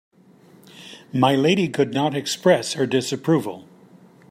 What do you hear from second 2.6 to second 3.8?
her disapproval.